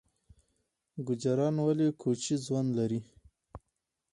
[1.05, 2.99] ګوجران ولې کوچي ژوند لري؟